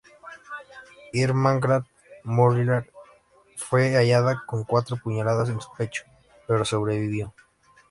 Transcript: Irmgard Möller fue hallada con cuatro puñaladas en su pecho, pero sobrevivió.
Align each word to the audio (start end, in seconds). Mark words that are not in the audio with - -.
Irmgard 1.13 1.83
Möller 2.23 2.89
fue 3.55 3.93
hallada 3.95 4.41
con 4.47 4.63
cuatro 4.63 4.97
puñaladas 4.97 5.49
en 5.49 5.61
su 5.61 5.69
pecho, 5.77 6.05
pero 6.47 6.65
sobrevivió. 6.65 7.31